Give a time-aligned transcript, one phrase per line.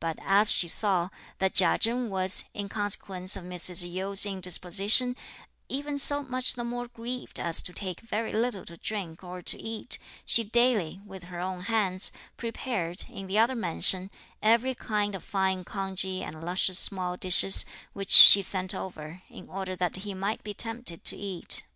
[0.00, 1.10] But as she saw,
[1.40, 3.86] that Chia Chen was, in consequence of Mrs.
[3.92, 5.14] Yu's indisposition,
[5.68, 9.60] even so much the more grieved as to take very little to drink or to
[9.60, 14.10] eat, she daily, with her own hands, prepared, in the other mansion,
[14.40, 19.76] every kind of fine congee and luscious small dishes, which she sent over, in order
[19.76, 21.66] that he might be tempted to eat.